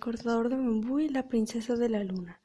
cortador 0.00 0.48
de 0.48 0.56
bambú 0.56 0.98
y 0.98 1.08
la 1.08 1.28
princesa 1.28 1.76
de 1.76 1.90
la 1.90 2.02
luna. 2.02 2.40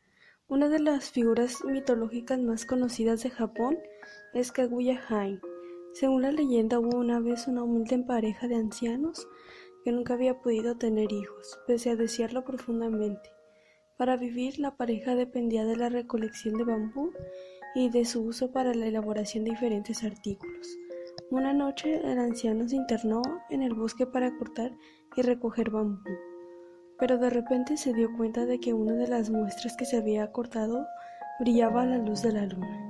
Una 0.47 0.70
de 0.70 0.79
las 0.79 1.09
figuras 1.09 1.63
mitológicas 1.66 2.39
más 2.39 2.66
conocidas 2.66 3.23
de 3.23 3.31
Japón 3.31 3.79
es 4.34 4.52
Kaguya 4.52 5.02
Hain. 5.09 5.39
Según 5.94 6.21
la 6.23 6.31
leyenda, 6.31 6.78
hubo 6.78 6.97
una 6.97 7.20
vez 7.20 7.47
una 7.47 7.63
humilde 7.63 7.98
pareja 7.99 8.48
de 8.48 8.55
ancianos 8.55 9.27
que 9.84 9.91
nunca 9.91 10.13
había 10.13 10.39
podido 10.41 10.77
tener 10.77 11.12
hijos, 11.12 11.57
pese 11.66 11.91
a 11.91 11.95
desearlo 11.95 12.44
profundamente. 12.44 13.31
Para 13.98 14.17
vivir, 14.17 14.59
la 14.59 14.76
pareja 14.76 15.16
dependía 15.16 15.66
de 15.66 15.77
la 15.77 15.90
recolección 15.90 16.55
de 16.55 16.66
bambú 16.66 17.12
y 17.73 17.90
de 17.90 18.03
su 18.03 18.22
uso 18.22 18.52
para 18.52 18.73
la 18.73 18.88
elaboración 18.88 19.45
de 19.45 19.52
diferentes 19.52 20.03
artículos. 20.03 20.67
Una 21.31 21.53
noche, 21.53 22.02
el 22.03 22.20
anciano 22.20 22.67
se 22.67 22.76
internó 22.76 23.22
en 23.49 23.63
el 23.63 23.73
bosque 23.73 24.05
para 24.05 24.38
cortar 24.38 24.72
y 25.16 25.22
recoger 25.22 25.70
bambú 25.70 26.12
pero 26.98 27.17
de 27.17 27.30
repente 27.30 27.77
se 27.77 27.94
dio 27.94 28.09
cuenta 28.16 28.45
de 28.45 28.59
que 28.59 28.73
una 28.73 28.94
de 28.94 29.08
las 29.08 29.30
muestras 29.30 29.76
que 29.77 29.85
se 29.85 29.98
había 29.98 30.31
cortado 30.31 30.88
brillaba 31.40 31.81
a 31.84 31.85
la 31.85 31.98
luz 31.98 32.21
de 32.21 32.31
la 32.31 32.45
luna. 32.45 32.81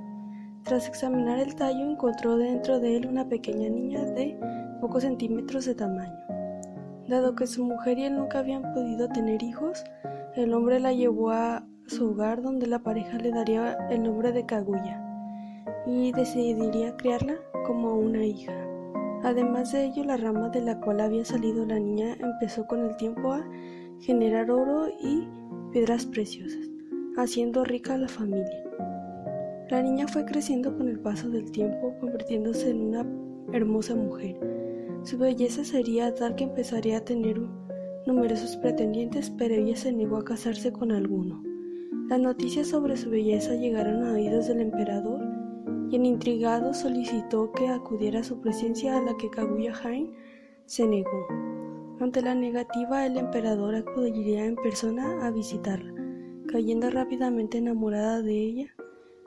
Tras 0.64 0.88
examinar 0.88 1.38
el 1.38 1.54
tallo 1.54 1.88
encontró 1.90 2.36
dentro 2.36 2.80
de 2.80 2.96
él 2.96 3.06
una 3.06 3.28
pequeña 3.28 3.68
niña 3.68 4.04
de 4.04 4.38
pocos 4.80 5.02
centímetros 5.02 5.64
de 5.64 5.74
tamaño. 5.74 6.18
Dado 7.08 7.34
que 7.36 7.46
su 7.46 7.64
mujer 7.64 7.98
y 7.98 8.04
él 8.04 8.16
nunca 8.16 8.40
habían 8.40 8.74
podido 8.74 9.08
tener 9.08 9.42
hijos, 9.42 9.84
el 10.34 10.52
hombre 10.52 10.80
la 10.80 10.92
llevó 10.92 11.30
a 11.30 11.64
su 11.86 12.10
hogar 12.10 12.42
donde 12.42 12.66
la 12.66 12.80
pareja 12.80 13.16
le 13.18 13.30
daría 13.30 13.74
el 13.90 14.02
nombre 14.02 14.32
de 14.32 14.44
Kaguya 14.44 15.02
y 15.86 16.10
decidiría 16.12 16.96
criarla 16.96 17.36
como 17.64 17.94
una 17.94 18.24
hija. 18.24 18.52
Además 19.22 19.72
de 19.72 19.84
ello, 19.84 20.04
la 20.04 20.16
rama 20.16 20.48
de 20.50 20.62
la 20.62 20.80
cual 20.80 21.00
había 21.00 21.24
salido 21.24 21.64
la 21.64 21.78
niña 21.78 22.16
empezó 22.18 22.66
con 22.66 22.80
el 22.80 22.96
tiempo 22.96 23.32
a 23.32 23.44
generar 24.00 24.50
oro 24.50 24.88
y 25.02 25.26
piedras 25.72 26.06
preciosas, 26.06 26.68
haciendo 27.16 27.64
rica 27.64 27.94
a 27.94 27.98
la 27.98 28.08
familia. 28.08 28.62
La 29.70 29.82
niña 29.82 30.06
fue 30.06 30.24
creciendo 30.24 30.76
con 30.76 30.88
el 30.88 31.00
paso 31.00 31.28
del 31.28 31.50
tiempo, 31.50 31.94
convirtiéndose 31.98 32.70
en 32.70 32.82
una 32.82 33.06
hermosa 33.52 33.94
mujer. 33.94 34.38
Su 35.02 35.18
belleza 35.18 35.64
sería 35.64 36.14
tal 36.14 36.36
que 36.36 36.44
empezaría 36.44 36.98
a 36.98 37.04
tener 37.04 37.40
numerosos 38.06 38.56
pretendientes, 38.56 39.30
pero 39.30 39.54
ella 39.54 39.76
se 39.76 39.92
negó 39.92 40.18
a 40.18 40.24
casarse 40.24 40.72
con 40.72 40.92
alguno. 40.92 41.42
Las 42.08 42.20
noticias 42.20 42.68
sobre 42.68 42.96
su 42.96 43.10
belleza 43.10 43.54
llegaron 43.54 44.04
a 44.04 44.12
oídos 44.12 44.46
del 44.46 44.60
emperador, 44.60 45.20
y 45.90 45.96
en 45.96 46.06
intrigado 46.06 46.72
solicitó 46.72 47.50
que 47.52 47.68
acudiera 47.68 48.20
a 48.20 48.24
su 48.24 48.40
presencia 48.40 48.96
a 48.96 49.02
la 49.02 49.16
que 49.16 49.30
Kaguya 49.30 49.72
Hain 49.82 50.12
se 50.66 50.86
negó. 50.86 51.45
Ante 51.98 52.20
la 52.20 52.34
negativa, 52.34 53.06
el 53.06 53.16
emperador 53.16 53.74
acudiría 53.74 54.44
en 54.44 54.56
persona 54.56 55.26
a 55.26 55.30
visitarla, 55.30 55.94
cayendo 56.46 56.90
rápidamente 56.90 57.56
enamorada 57.56 58.20
de 58.20 58.34
ella, 58.34 58.74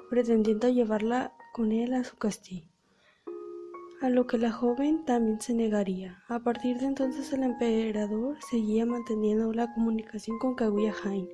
pretendiendo 0.09 0.70
llevarla 0.70 1.34
con 1.52 1.72
él 1.72 1.94
a 1.94 2.03
su 2.03 2.16
castillo. 2.17 2.67
A 4.02 4.09
lo 4.09 4.28
que 4.28 4.38
la 4.38 4.52
joven 4.52 5.03
también 5.03 5.42
se 5.42 5.53
negaría. 5.53 6.23
A 6.28 6.40
partir 6.40 6.78
de 6.78 6.86
entonces 6.86 7.34
el 7.34 7.44
emperador 7.44 8.38
seguía 8.50 8.86
manteniendo 8.86 9.52
la 9.52 9.73
comunicación 9.73 10.38
con 10.38 10.53
Kaguya 10.53 10.94
Hain. 11.03 11.28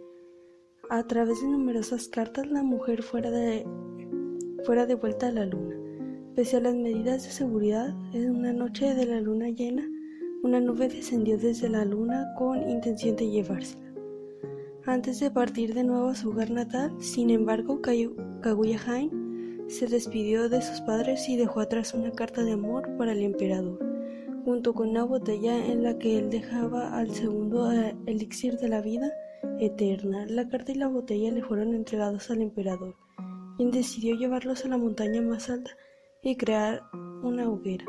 A 0.89 1.03
través 1.03 1.41
de 1.41 1.47
numerosas 1.47 2.08
cartas 2.08 2.47
la 2.47 2.63
mujer 2.63 3.03
fuera 3.03 3.30
de, 3.30 3.67
fuera 4.63 4.86
de 4.86 4.95
vuelta 4.95 5.28
a 5.28 5.31
la 5.31 5.45
luna. 5.45 5.75
Pese 6.33 6.58
a 6.58 6.61
las 6.61 6.75
medidas 6.75 7.23
de 7.23 7.30
seguridad, 7.30 7.89
en 8.13 8.31
una 8.31 8.53
noche 8.53 8.95
de 8.95 9.06
la 9.06 9.22
luna 9.22 9.50
llena, 9.50 9.88
una 10.45 10.59
nube 10.59 10.88
descendió 10.89 11.39
desde 11.39 11.69
la 11.69 11.83
luna 11.85 12.31
con 12.38 12.69
intención 12.69 13.15
de 13.15 13.27
llevársela. 13.27 13.91
Antes 14.85 15.19
de 15.19 15.31
partir 15.31 15.73
de 15.73 15.83
nuevo 15.83 16.09
a 16.09 16.15
su 16.15 16.29
hogar 16.29 16.51
natal, 16.51 16.95
sin 17.00 17.31
embargo, 17.31 17.81
Kaguya 17.81 18.79
Hain 18.85 19.66
se 19.67 19.88
despidió 19.88 20.47
de 20.47 20.61
sus 20.61 20.81
padres 20.81 21.28
y 21.29 21.35
dejó 21.35 21.61
atrás 21.61 21.95
una 21.95 22.11
carta 22.11 22.44
de 22.44 22.51
amor 22.51 22.95
para 22.95 23.13
el 23.13 23.23
emperador, 23.23 23.79
junto 24.45 24.75
con 24.75 24.89
una 24.89 25.03
botella 25.03 25.66
en 25.66 25.81
la 25.81 25.97
que 25.97 26.19
él 26.19 26.29
dejaba 26.29 26.95
al 26.95 27.09
segundo 27.09 27.72
elixir 28.06 28.59
de 28.59 28.69
la 28.69 28.81
vida 28.81 29.12
eterna. 29.59 30.27
La 30.27 30.47
carta 30.47 30.73
y 30.73 30.75
la 30.75 30.89
botella 30.89 31.31
le 31.31 31.41
fueron 31.41 31.73
entregados 31.73 32.29
al 32.29 32.44
emperador, 32.44 32.95
quien 33.57 33.72
decidió 33.72 34.16
llevarlos 34.16 34.63
a 34.63 34.67
la 34.67 34.77
montaña 34.77 35.23
más 35.23 35.50
alta 35.50 35.72
y 36.22 36.38
crear 36.38 36.83
una 37.23 37.50
hoguera. 37.50 37.85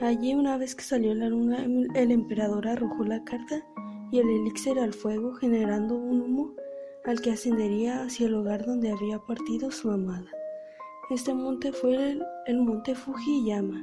Allí, 0.00 0.34
una 0.34 0.58
vez 0.58 0.74
que 0.74 0.82
salió 0.82 1.14
la 1.14 1.30
luna, 1.30 1.64
el 1.94 2.10
emperador 2.10 2.68
arrojó 2.68 3.04
la 3.04 3.24
carta 3.24 3.66
y 4.12 4.18
el 4.18 4.28
elixir 4.28 4.78
al 4.78 4.92
fuego, 4.92 5.32
generando 5.34 5.96
un 5.96 6.20
humo 6.20 6.54
al 7.06 7.20
que 7.22 7.30
ascendería 7.30 8.02
hacia 8.02 8.26
el 8.26 8.34
hogar 8.34 8.66
donde 8.66 8.90
había 8.90 9.18
partido 9.20 9.70
su 9.70 9.90
amada. 9.90 10.30
Este 11.08 11.32
monte 11.32 11.72
fue 11.72 11.94
el, 11.94 12.22
el 12.46 12.60
monte 12.60 12.94
Fujiyama, 12.94 13.82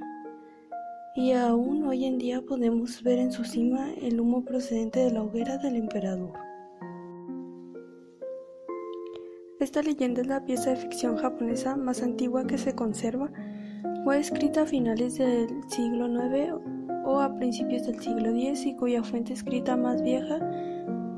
y 1.16 1.32
aún 1.32 1.84
hoy 1.88 2.06
en 2.06 2.20
día 2.20 2.42
podemos 2.42 3.02
ver 3.02 3.18
en 3.18 3.32
su 3.32 3.44
cima 3.44 3.92
el 3.94 4.20
humo 4.20 4.46
procedente 4.46 5.00
de 5.00 5.12
la 5.12 5.24
hoguera 5.24 5.58
del 5.58 5.78
emperador. 5.78 6.34
Esta 9.60 9.82
leyenda 9.82 10.22
es 10.22 10.28
la 10.28 10.46
pieza 10.46 10.72
de 10.72 10.76
ficción 10.76 11.16
japonesa 11.18 11.76
más 11.76 12.04
antigua 12.04 12.46
que 12.46 12.58
se 12.58 12.76
conserva 12.76 13.32
fue 14.04 14.20
escrita 14.20 14.64
a 14.64 14.66
finales 14.66 15.18
del 15.18 15.64
siglo 15.70 16.08
IX 16.08 16.56
o 17.06 17.22
a 17.22 17.34
principios 17.36 17.88
del 17.88 18.00
siglo 18.00 18.32
X 18.32 18.66
y 18.66 18.76
cuya 18.76 19.02
fuente 19.02 19.34
escrita 19.34 19.78
más 19.78 20.02
vieja 20.02 20.40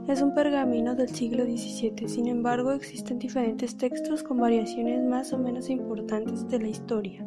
es 0.07 0.21
un 0.21 0.35
pergamino 0.35 0.93
del 0.93 1.09
siglo 1.09 1.45
XVII. 1.45 2.07
Sin 2.07 2.27
embargo, 2.27 2.71
existen 2.71 3.17
diferentes 3.17 3.75
textos 3.75 4.21
con 4.21 4.37
variaciones 4.37 5.03
más 5.03 5.33
o 5.33 5.37
menos 5.39 5.69
importantes 5.69 6.47
de 6.47 6.59
la 6.59 6.67
historia, 6.67 7.25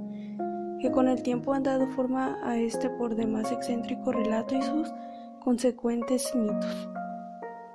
que 0.80 0.92
con 0.92 1.08
el 1.08 1.22
tiempo 1.22 1.52
han 1.52 1.64
dado 1.64 1.88
forma 1.88 2.38
a 2.44 2.56
este 2.56 2.88
por 2.90 3.16
demás 3.16 3.50
excéntrico 3.50 4.12
relato 4.12 4.54
y 4.54 4.62
sus 4.62 4.92
consecuentes 5.40 6.32
mitos. 6.36 6.88